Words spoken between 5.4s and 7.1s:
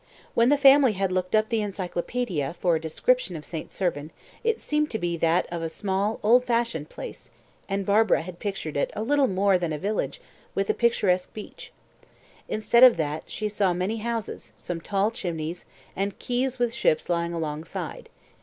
of a small, old fashioned